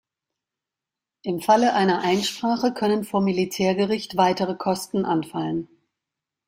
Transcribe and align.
Im 1.21 1.41
Falle 1.41 1.75
einer 1.75 1.99
Einsprache 2.01 2.73
können 2.73 3.03
vor 3.03 3.21
Militärgericht 3.21 4.17
weitere 4.17 4.55
Kosten 4.55 5.05
anfallen. 5.05 5.67